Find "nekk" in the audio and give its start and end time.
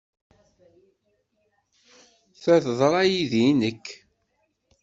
3.61-3.85